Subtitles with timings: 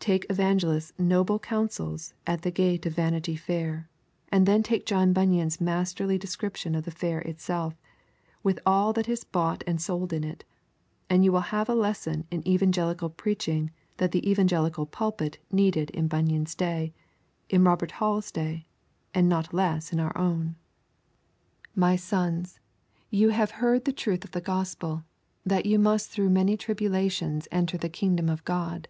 [0.00, 3.90] Take Evangelist's noble counsels at the gate of Vanity Fair,
[4.30, 7.74] and then take John Bunyan's masterly description of the Fair itself,
[8.42, 10.44] with all that is bought and sold in it,
[11.10, 16.08] and you will have a lesson in evangelical preaching that the evangelical pulpit needed in
[16.08, 16.94] Bunyan's day,
[17.50, 18.66] in Robert Hall's day,
[19.12, 20.56] and not less in our own.
[21.74, 22.58] 'My sons,
[23.10, 25.04] you have heard the truth of the gospel,
[25.44, 28.88] that you must through many tribulations enter the Kingdom of God.